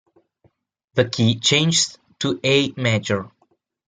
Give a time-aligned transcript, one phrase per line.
[0.95, 3.29] The key changes to A major.